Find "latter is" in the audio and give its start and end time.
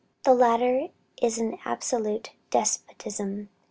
0.33-1.37